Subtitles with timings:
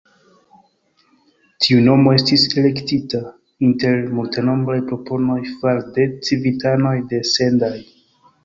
[1.65, 3.21] Tiu nomo estis elektita
[3.69, 7.77] inter multenombraj proponoj far'de civitanoj de Sendai.